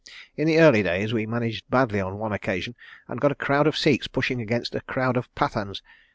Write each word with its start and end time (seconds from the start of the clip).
In 0.35 0.47
the 0.47 0.57
early 0.57 0.81
days 0.81 1.13
we 1.13 1.27
managed 1.27 1.69
badly 1.69 2.01
on 2.01 2.17
one 2.17 2.33
occasion 2.33 2.73
and 3.07 3.21
got 3.21 3.31
a 3.31 3.35
crowd 3.35 3.67
of 3.67 3.77
Sikhs 3.77 4.07
pushing 4.07 4.41
against 4.41 4.73
a 4.73 4.81
crowd 4.81 5.15
of 5.15 5.29
Pathans. 5.35 5.83